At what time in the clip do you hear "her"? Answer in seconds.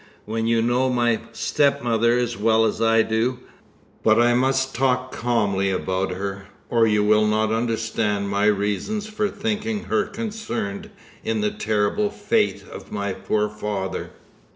6.13-6.47, 9.83-10.05